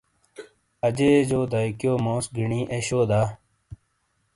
[0.85, 3.21] اجے (اماں) جو دیکیو موس گینی اے شو دا؟